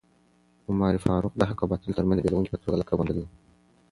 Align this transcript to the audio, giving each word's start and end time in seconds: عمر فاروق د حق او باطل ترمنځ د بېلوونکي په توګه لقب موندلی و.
عمر 0.67 0.93
فاروق 1.05 1.33
د 1.37 1.41
حق 1.49 1.59
او 1.61 1.69
باطل 1.71 1.91
ترمنځ 1.97 2.17
د 2.19 2.23
بېلوونکي 2.25 2.51
په 2.51 2.59
توګه 2.63 2.77
لقب 2.81 2.97
موندلی 2.99 3.21
و. 3.23 3.27